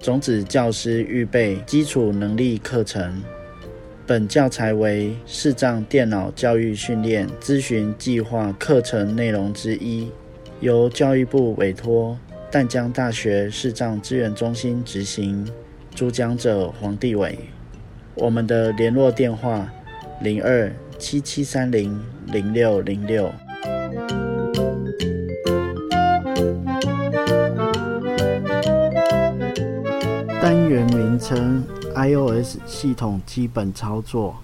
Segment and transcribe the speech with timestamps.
[0.00, 3.22] 种子教师预备基础能力课程，
[4.06, 10.10] 本教材为视障电脑教育训练咨询计划课程内容之一，
[10.60, 12.18] 由教育部委托
[12.50, 15.46] 淡江大学视障资源中心执行。
[15.94, 17.38] 主讲者黄帝伟。
[18.14, 19.70] 我们的联络电话：
[20.22, 23.30] 零二七七三零零六零六。
[30.70, 31.64] 单元名称
[31.96, 34.36] ：iOS 系统基本操作。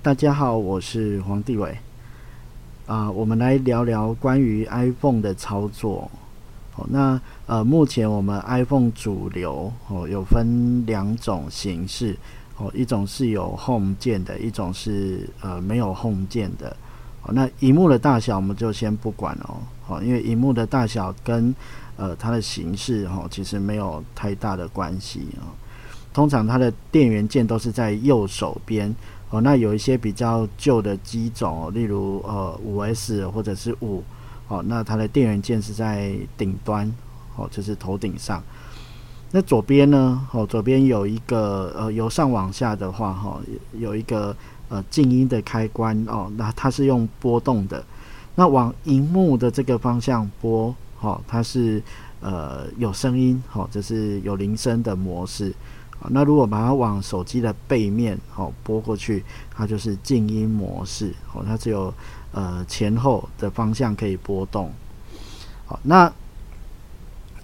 [0.00, 1.76] 大家好，我是黄帝伟。
[2.86, 6.08] 啊，我们来聊聊关于 iPhone 的操作。
[6.76, 12.16] 哦，那呃，目前我们 iPhone 主流哦，有分两种形式
[12.58, 16.76] 哦，一种是有 Home 键的，一种是呃没有 Home 键的。
[17.24, 19.56] 哦，那荧幕的大小我们就先不管哦，
[19.88, 21.52] 哦，因为荧幕的大小跟
[21.98, 25.50] 呃，它的形式哈，其实没有太大的关系啊。
[26.14, 28.94] 通常它的电源键都是在右手边
[29.30, 29.40] 哦。
[29.40, 34.04] 那有一些比较旧的机种，例如呃五 S 或者是五
[34.46, 36.90] 哦，那它的电源键是在顶端
[37.36, 38.40] 哦，就是头顶上。
[39.32, 40.26] 那左边呢？
[40.32, 43.40] 哦，左边有一个呃，由上往下的话哈，
[43.72, 44.34] 有一个
[44.68, 46.32] 呃静音的开关哦。
[46.36, 47.84] 那它是用波动的，
[48.36, 50.72] 那往荧幕的这个方向拨。
[51.00, 51.80] 好，它是
[52.20, 55.54] 呃有声音，好，这是有铃声的模式。
[56.00, 59.24] 好，那如果把它往手机的背面好拨过去，
[59.54, 61.14] 它就是静音模式。
[61.24, 61.94] 好，它只有
[62.32, 64.72] 呃前后的方向可以波动。
[65.66, 66.12] 好，那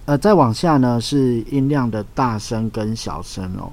[0.03, 3.71] 呃再往下呢是音量的大声跟小声哦。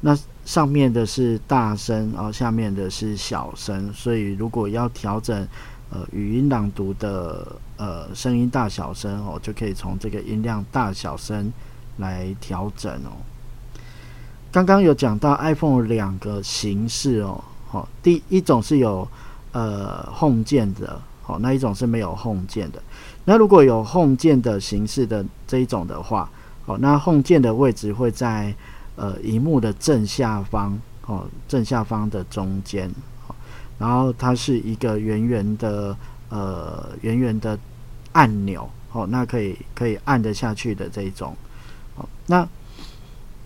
[0.00, 5.46] 那上面的是大声，然后下面的是小声，所以如果要调整。
[5.92, 11.52] 呃，语音朗读的呃声音大小声哦，就可以从这个音量大小声
[11.98, 13.12] 来调整哦。
[14.50, 19.06] 刚刚有讲到 iPhone 两个形式哦，好，第一种是有
[19.52, 22.82] 呃 Home 键的，好，那一种是没有 Home 键的。
[23.26, 26.30] 那如果有 Home 键的形式的这一种的话，
[26.64, 28.54] 好，那 Home 键的位置会在
[28.96, 32.90] 呃荧幕的正下方，哦，正下方的中间。
[33.82, 35.96] 然后它是一个圆圆的，
[36.28, 37.58] 呃，圆圆的
[38.12, 41.36] 按钮，哦，那可以可以按得下去的这一种，
[41.96, 42.48] 哦，那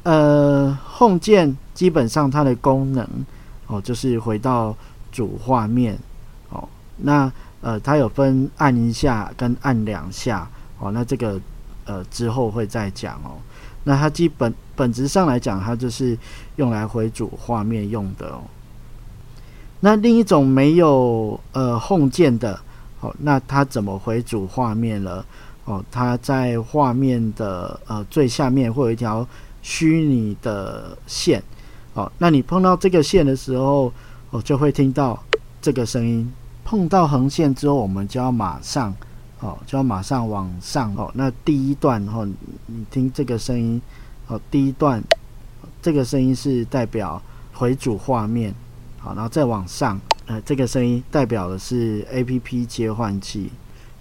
[0.03, 3.09] 呃，Home 键基本上它的功能，
[3.67, 4.77] 哦，就是回到
[5.11, 5.99] 主画面，
[6.51, 7.33] 哦，那
[7.63, 10.47] 呃，它有分按一下跟按两下，
[10.79, 11.41] 哦，那这个
[11.87, 13.41] 呃之后会再讲哦，
[13.85, 16.19] 那它基本本质上来讲，它就是
[16.57, 18.43] 用来回主画面用的哦。
[19.81, 22.59] 那另一种没有呃 Home 键的，
[23.01, 25.25] 哦，那它怎么回主画面了？
[25.65, 29.27] 哦，它在画面的呃最下面会有一条
[29.63, 31.43] 虚拟的线，
[31.95, 33.93] 哦，那你碰到这个线的时候，
[34.31, 35.21] 哦，就会听到
[35.61, 36.33] 这个声音。
[36.65, 38.95] 碰到横线之后，我们就要马上，
[39.41, 42.27] 哦，就要马上往上，哦，那第一段，哦，
[42.67, 43.81] 你听这个声音，
[44.29, 45.03] 哦，第一段
[45.83, 47.21] 这个声音是代表
[47.53, 48.55] 回主画面。
[49.07, 53.53] 好，然后再往上，呃，这个声音代表的是 A P P 切换器。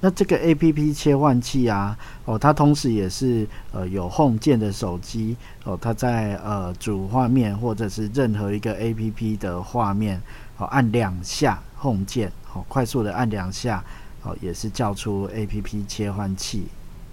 [0.02, 1.96] 那这个 A P P 切换器啊，
[2.26, 10.20] 哦，它同时也是呃有 Home 键的手机哦，它在呃主画面或者是任何一个 A P P 的画面，
[10.58, 13.84] 哦，按两下 Home 键，哦，快速的按两下，
[14.24, 16.64] 哦，也是叫出 A P P 切换器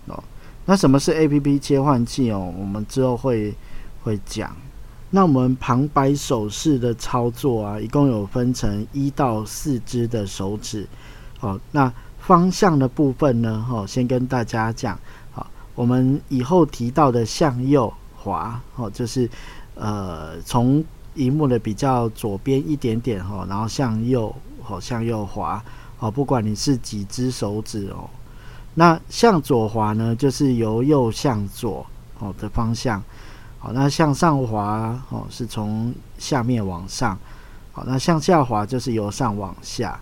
[0.06, 0.24] 哦。
[0.64, 2.54] 那什么是 A P P 切换器哦？
[2.58, 3.52] 我们之后会
[4.02, 4.56] 会讲。
[5.14, 10.88] 那我们旁白手势的操作啊，一共有分成一到四只的手指。
[11.38, 13.62] 好，那方向的部分呢？
[13.68, 14.98] 哈，先跟大家讲。
[15.30, 19.28] 好，我们以后提到的向右滑，哦，就是
[19.74, 20.82] 呃，从
[21.16, 24.34] 荧幕的比较左边一点点哈，然后向右，
[24.66, 25.62] 哦，向右滑。
[25.98, 28.08] 哦，不管你是几只手指哦。
[28.74, 31.84] 那向左滑呢，就是由右向左
[32.18, 33.02] 哦的方向。
[33.62, 37.16] 好，那向上滑哦，是从下面往上。
[37.70, 40.00] 好，那向下滑就是由上往下。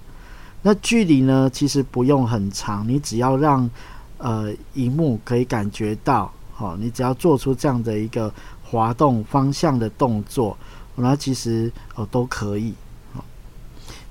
[0.63, 3.69] 那距离呢，其实不用很长，你只要让
[4.17, 8.33] 呃荧幕可以感觉到，好，你只要做出这样的一个
[8.65, 10.57] 滑动方向的动作，
[10.95, 12.73] 那其实哦都可以。
[13.13, 13.23] 好，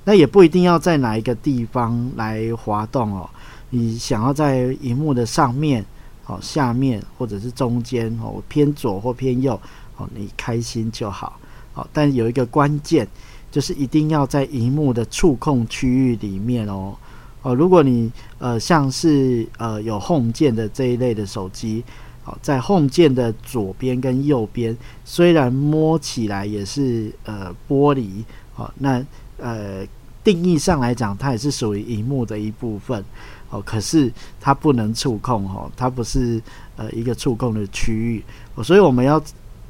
[0.04, 3.28] 那也不一定要在哪一个地方来滑动哦，
[3.72, 5.84] 你想要在荧幕的上面。
[6.30, 9.60] 好，下面或者是中间哦，偏左或偏右
[9.98, 11.40] 哦，你开心就好。
[11.74, 13.08] 好，但有一个关键，
[13.50, 16.96] 就是一定要在荧幕的触控区域里面哦。
[17.42, 21.84] 哦，如果你呃像是呃有 Home 键的这一类的手机，
[22.22, 28.24] 好，在 Home 键的左边跟右边，虽然摸起来也是呃玻璃，
[28.54, 29.04] 好，那
[29.40, 29.84] 呃
[30.24, 33.04] 定义上来讲，它也是属于荧幕的一部分，
[33.50, 36.42] 哦，可是它不能触控，哦，它不是
[36.76, 38.24] 呃一个触控的区域，
[38.64, 39.22] 所以我们要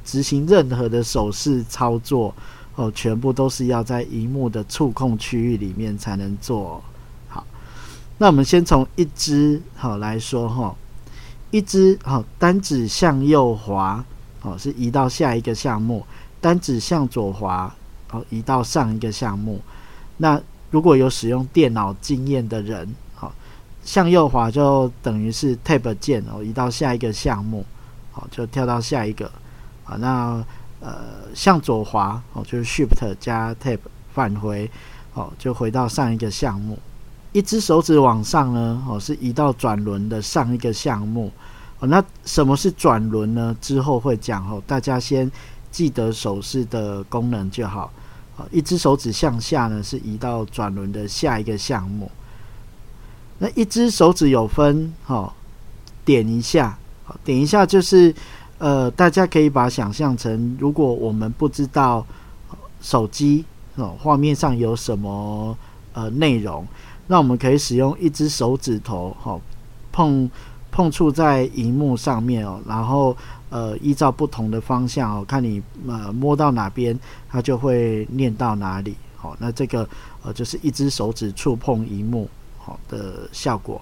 [0.03, 2.33] 执行任何的手势操作，
[2.75, 6.83] 哦，全部都是要在荧幕的触控区域里面才能做
[7.29, 7.45] 好。
[8.17, 10.75] 那我们先从一只好来说哈，
[11.51, 14.03] 一只好单指向右滑，
[14.41, 16.01] 哦是移到下一个项目；
[16.41, 17.73] 单指向左滑，
[18.11, 19.61] 哦移到上一个项目。
[20.17, 22.93] 那如果有使用电脑经验的人，
[23.89, 27.65] 向右滑就等于是 Tab 键哦，移到下一个项目，
[28.11, 29.25] 好就跳到下一个。
[29.83, 30.45] 啊，那
[30.79, 30.95] 呃
[31.33, 33.79] 向左滑哦就是 Shift 加 Tab
[34.13, 34.69] 返回，
[35.15, 36.77] 哦就回到上一个项目。
[37.31, 41.31] 一只手指往上呢，哦，是移到转轮的上一个项目。
[41.79, 43.57] 哦，那什么是转轮呢？
[43.59, 45.31] 之后会讲哦，大家先
[45.71, 47.91] 记得手势的功能就好。
[48.37, 52.11] 哦，一只手指向下呢，是移到转轮的下一个项目。
[53.39, 55.31] 那一只手指有分，哦，
[56.05, 56.77] 点一下，
[57.23, 58.13] 点一下就是，
[58.57, 62.05] 呃，大家可以把想象成，如果我们不知道
[62.81, 63.43] 手机
[63.75, 65.57] 哦画面上有什么
[65.93, 66.67] 呃内容。
[67.07, 69.39] 那我们可以使用一只手指头，哈，
[69.91, 70.29] 碰
[70.69, 73.17] 碰触在荧幕上面哦，然后
[73.49, 78.95] 呃，依照不同的方向哦，看你呃摸到哪边，它就会念到哪里。
[79.15, 79.89] 好，那这个
[80.21, 82.29] 呃就是一只手指触碰荧幕
[82.59, 83.81] 好的效果。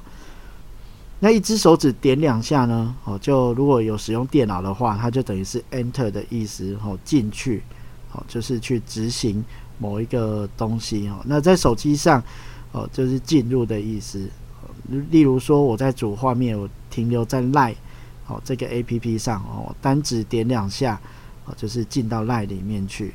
[1.19, 7.63] 那一只手指点两下呢，哦，就如果有使用电脑的话，它就等于是 Enter 的意思，哦，进去，
[8.09, 9.43] 好，就是去执行
[9.77, 11.19] 某一个东西哦。
[11.25, 12.23] 那在手机上。
[12.73, 14.29] 哦，就是进入的意思。
[15.09, 17.75] 例如说，我在主画面，我停留在 Line
[18.27, 20.99] 哦这个 A P P 上哦，单指点两下
[21.45, 23.13] 哦，就是进到 Line 里面去。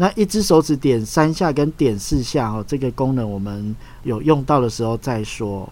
[0.00, 3.74] 那一只手指点三下跟点四下哦，这个功能我们
[4.04, 5.68] 有用到的时候再说。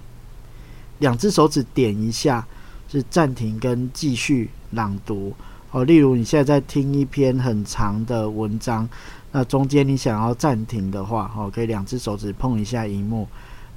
[0.99, 2.45] 两只手指点一下
[2.91, 5.33] 是暂停跟继续朗读
[5.71, 5.85] 哦。
[5.85, 8.89] 例如你现在在听一篇很长的文章。
[9.33, 13.29] 那中间你想要暂停的话，哦，可以两只手指碰一下荧幕，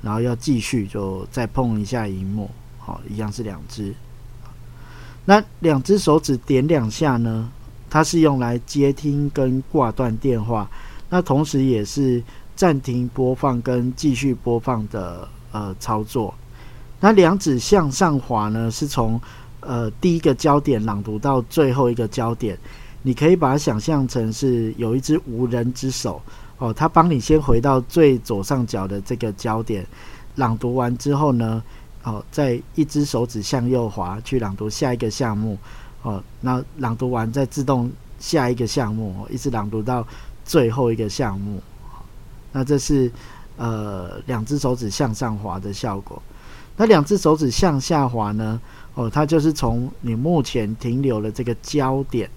[0.01, 2.49] 然后要继续就再碰一下荧幕，
[2.79, 3.93] 好，一样是两只。
[5.25, 7.51] 那两只手指点两下呢，
[7.89, 10.69] 它是用来接听跟挂断电话，
[11.09, 12.23] 那同时也是
[12.55, 16.33] 暂停播放跟继续播放的呃操作。
[16.99, 19.19] 那两指向上滑呢，是从
[19.61, 22.57] 呃第一个焦点朗读到最后一个焦点。
[23.01, 26.21] 你可以把它想象成是有一只无人之手
[26.57, 29.87] 哦，它帮你先回到最左上角的这个焦点，
[30.35, 31.63] 朗读完之后呢，
[32.03, 35.57] 哦，再一只手指向右滑去朗读下一个项目
[36.01, 40.05] 哦，那朗读完再自动下一个项目，一直朗读到
[40.45, 41.61] 最后一个项目。
[42.51, 43.11] 那这是
[43.57, 46.21] 呃两只手指向上滑的效果。
[46.77, 48.59] 那两只手指向下滑呢？
[48.95, 52.29] 哦，它就是从你目前停留的这个焦点。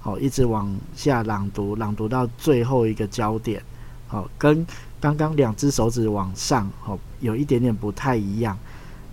[0.00, 3.60] 好，一直往下朗读，朗读到最后一个焦点。
[4.06, 4.64] 好，跟
[5.00, 8.56] 刚刚两只手指往上，好，有一点点不太一样。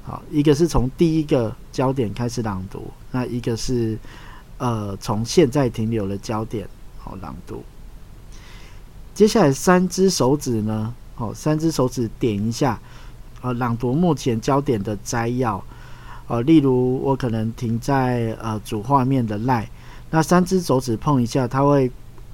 [0.06, 3.98] 好，一个是从第一个焦点开始朗读，那一个是
[4.60, 6.68] 呃从现在停留的焦点
[7.00, 7.64] 好朗读。
[9.16, 10.94] 接下来三只手指呢？
[11.16, 12.80] 好，三只手指点一下，
[13.42, 15.64] 呃，朗读目前焦点的摘要。
[16.28, 19.68] 呃，例如我可能停在呃主画面的赖。
[20.12, 21.92] 那三只手指碰一下，它会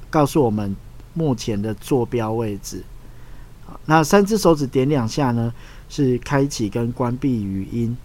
[0.09, 0.75] 告诉我们
[1.13, 2.83] 目前的坐标位置。
[3.85, 5.53] 那三只手指点两下呢，
[5.91, 7.95] 是开启跟关闭语音，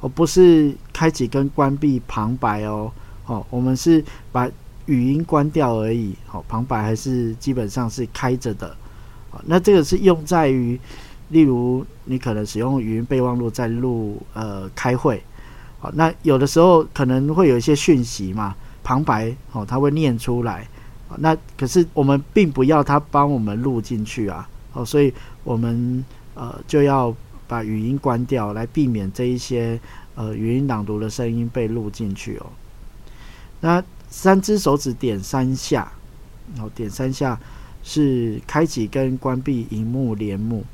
[0.00, 2.90] 而不是开启跟关闭旁白哦。
[3.26, 4.50] 哦，我们是把
[4.86, 6.14] 语音关掉而已。
[6.26, 8.76] 好，旁白还是基本上是开着的。
[9.44, 10.78] 那这个是用在于，
[11.28, 15.22] 例如你可能使用语音备忘录在录呃开会。
[15.78, 18.54] 好，那有的时候可能会有一些讯息嘛。
[18.82, 20.64] 旁白哦，他会念出来，
[21.18, 25.12] 那可是我们并不要他帮我们录进去啊，哦，所以
[25.42, 27.12] 我们呃就要
[27.46, 29.78] 把语音关掉，来避免这一些
[30.14, 32.46] 呃语音朗读的声音被录进去哦。
[33.60, 35.90] 那三只手指点三下，
[36.54, 37.38] 然后点三下
[37.82, 40.64] 是开启跟关闭荧幕帘幕，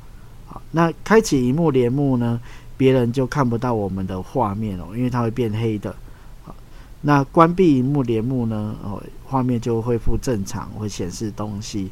[0.45, 2.39] 好，那开启荧幕帘幕呢，
[2.77, 5.95] 别人就看不到我们的画面哦，因为它会变黑的。
[7.05, 8.75] 那关闭荧幕帘幕呢？
[8.81, 11.91] 哦，画面就恢复正常，会显示东西。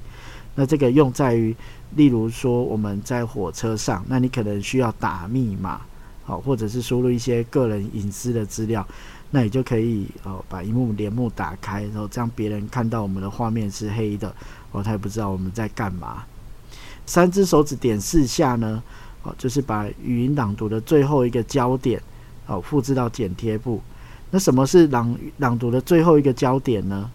[0.55, 1.55] 那这个用在于，
[1.95, 5.81] 例如说我们在火车上，那你可能需要打密码，
[6.23, 8.85] 好，或者是输入一些个人隐私的资料，
[9.29, 14.33] 那你就可以哦把荧幕帘幕打开，然后这样别人看到我们的画面是黑的，
[14.71, 16.23] 哦，他也不知道我们在干嘛。
[17.05, 18.83] 三只手指点四下呢，
[19.23, 22.01] 哦，就是把语音朗读的最后一个焦点，
[22.45, 23.81] 哦，复制到剪贴簿。
[24.29, 27.09] 那什么是朗朗读的最后一个焦点呢？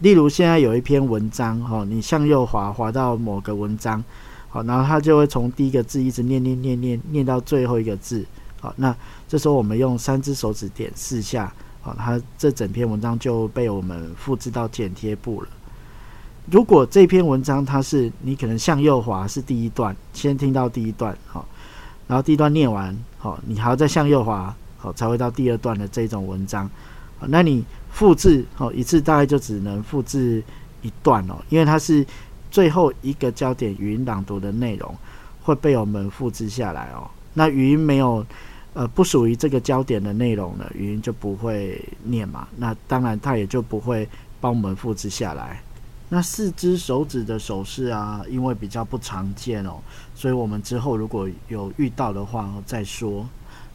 [0.00, 4.02] 例如现在有一篇文章，哈，你向右滑滑到某个文章，
[4.48, 8.24] 好，然后它就会从第一个字一直念念念念念到最后一个字，
[8.60, 8.94] 好，那
[9.26, 11.52] 这时候我们用三只手指点四下，
[11.82, 15.48] 好，它这整篇文章就被我们复制到剪贴簿了。
[16.48, 21.44] 如果这篇文章它是你可能向右滑是第一段，先听到第一段，好，
[22.06, 26.70] 然后第一段念完，好，你还要再向右滑，好，才会到第二段的这种文章，
[27.18, 27.64] 好，那你。
[27.90, 30.42] 复制哦，一次大概就只能复制
[30.82, 32.06] 一段哦，因为它是
[32.50, 34.94] 最后一个焦点语音朗读的内容
[35.42, 37.08] 会被我们复制下来哦。
[37.34, 38.24] 那语音没有
[38.74, 42.46] 呃不属于这个焦点的内容呢，语音就不会念嘛。
[42.56, 44.08] 那当然它也就不会
[44.40, 45.62] 帮我们复制下来。
[46.08, 49.74] 那四只手指的手势啊，因为比较不常见哦，
[50.14, 53.26] 所以我们之后如果有遇到的话再说。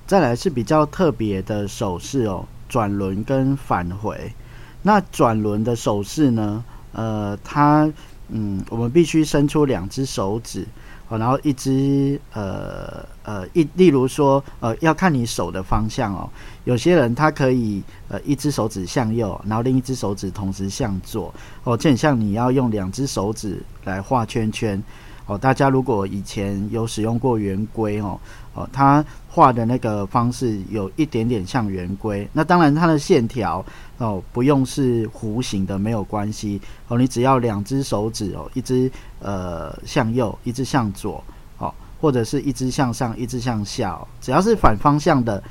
[0.05, 2.45] 再来是比较特别的手势哦。
[2.69, 4.33] 转轮跟返回，
[4.81, 6.63] 那转轮的手势呢？
[6.93, 7.91] 呃，它
[8.29, 10.67] 嗯，我们必须伸出两只手指，
[11.09, 16.29] 然后一只呃呃一，例如说呃，要看你手的方向哦。
[16.63, 24.81] 有些人他可以呃一只手指向右，然后另一只手指同时向左，哦，就很像你要用两只手指来画圈圈。
[25.25, 28.19] 哦，大家如果以前有使用过圆规哦，
[28.53, 32.27] 哦，它画的那个方式有一点点像圆规。
[32.33, 33.63] 那当然它的线条
[33.99, 41.23] 哦，不用是弧形的没有关系哦，你只要两只手指哦，一只呃向右，一只向左，
[41.57, 45.41] 哦，或者是一只向上，一只向下哦，只要是反方向的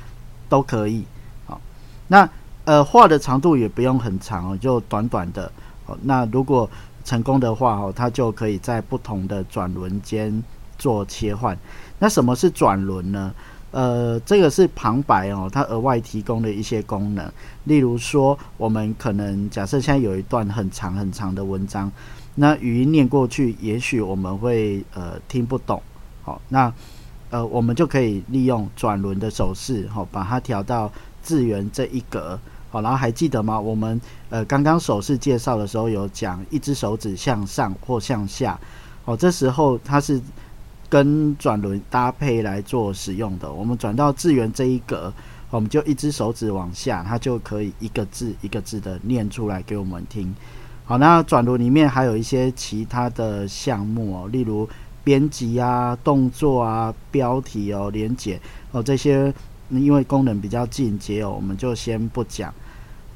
[0.47, 1.03] 都可以。
[1.47, 1.59] 好，
[2.07, 2.29] 那
[2.65, 5.51] 呃画的长度也不用很长哦，就短短的。
[5.85, 6.69] 哦，那如果
[7.03, 10.43] 成功的话，哦，它就可以在不同的转轮间
[10.77, 11.57] 做切换。
[11.99, 13.33] 那什么是转轮呢？
[13.71, 17.31] 呃，这个是旁白哦，它额外提供的一些功能。
[17.63, 21.91] 例如说，我们可能假设现在有一段很长很长的文章，
[22.35, 25.81] 那语音念过去，也许我们会呃听不懂。
[26.21, 26.71] 好，那
[27.31, 30.91] 呃我们就可以利用转轮的手势，好，把它调到
[31.23, 32.39] 字源这一格。
[32.73, 33.59] 好，然后还记得吗？
[33.59, 34.01] 我们
[34.31, 38.59] 呃刚刚手势介绍的时候有讲，一只手指向上或向下。
[39.05, 40.19] 哦，这时候它是
[40.89, 43.53] 跟转轮搭配来做使用的。
[43.53, 45.13] 我们转到字源这一格，
[45.51, 50.33] 我们就一只手指往下，它就可以一个字一个字的念出来给我们听。
[50.85, 54.67] 好，那转轮里面还有一些其他的项目哦，例如
[55.03, 59.31] 编辑啊、动作啊、标题哦、连结哦这些，
[59.69, 62.51] 因为功能比较进阶哦，我们就先不讲。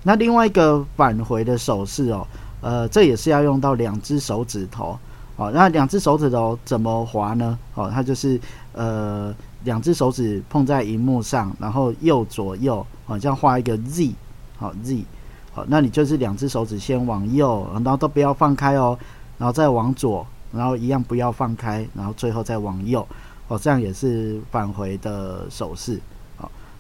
[0.07, 2.25] 那另外一个返回的手势哦，
[2.61, 4.97] 呃，这也是要用到两只手指头
[5.35, 5.51] 哦。
[5.53, 7.59] 那两只手指头怎么滑呢？
[7.75, 8.39] 哦，它就是
[8.71, 9.35] 呃，
[9.65, 14.13] 两只手指碰在荧幕上，然后右左右，好像画一个 Z，
[14.55, 15.03] 好 Z，
[15.51, 18.97] 好，那你就是两只手指先往右，然后都不要放开哦，
[19.37, 23.05] 然后再往左，然后一样不要放开，然后最后再往右，
[23.49, 25.99] 哦，这样也是返回的手势。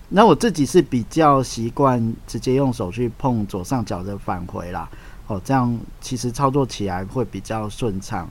[0.09, 4.89] 那我自己是比较习惯直接用手去碰左上角的返回啦，
[5.27, 8.25] 哦，这样其实操作起来会比较顺畅，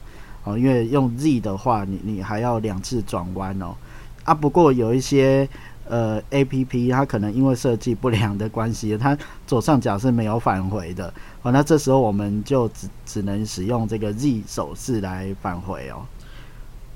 [0.45, 3.75] 哦，因为用 Z 的话，你你还要两次转弯哦，
[4.25, 5.47] 啊，不过有一些
[5.87, 9.14] 呃 A P P 它可能因为设计不良的关系，它
[9.47, 16.06] 左上角是没有返回的，哦，那这时候我们就只只能使用这个 Z 手势来返回哦。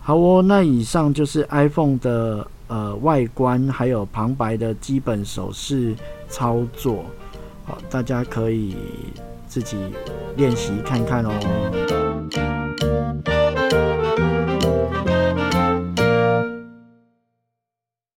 [0.00, 2.48] 好哦，那以上就是 iPhone 的。
[2.70, 5.92] 呃，外观还有旁白的基本手势
[6.28, 7.04] 操作，
[7.66, 8.76] 好，大家可以
[9.48, 9.76] 自己
[10.36, 11.99] 练习看看哦。